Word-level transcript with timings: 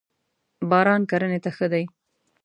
باران 0.69 1.01
کرنی 1.09 1.39
ته 1.43 1.49
ښه 1.55 1.67
دی. 1.73 1.83